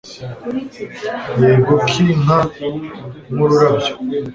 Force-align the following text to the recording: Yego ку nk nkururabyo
Yego 1.41 1.73
ку 1.89 2.03
nk 2.23 2.29
nkururabyo 3.33 3.93